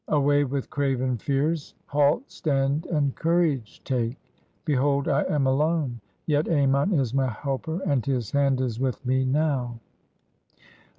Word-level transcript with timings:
Away 0.07 0.45
with 0.45 0.71
craven 0.71 1.19
fears. 1.19 1.75
Halt, 1.85 2.31
stand, 2.31 2.87
and 2.87 3.13
courage 3.15 3.83
take, 3.83 4.17
Behold 4.65 5.07
I 5.07 5.21
am 5.25 5.45
alone. 5.45 6.01
Yet 6.25 6.47
Ammon 6.47 6.93
is 6.93 7.13
my 7.13 7.27
helper, 7.29 7.83
and 7.85 8.03
his 8.03 8.31
hand 8.31 8.61
is 8.61 8.79
with 8.79 9.05
me 9.05 9.25
now." 9.25 9.79